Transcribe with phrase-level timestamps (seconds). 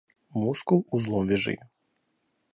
[0.39, 1.55] Мускул узлом вяжи.